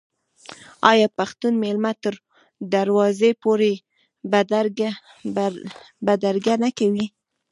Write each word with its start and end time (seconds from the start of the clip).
آیا 0.91 1.07
پښتون 1.17 1.53
میلمه 1.63 1.91
تر 2.03 2.13
دروازې 2.75 3.31
پورې 3.43 3.71
بدرګه 6.07 6.53
نه 6.63 6.69
کوي؟ 6.77 7.05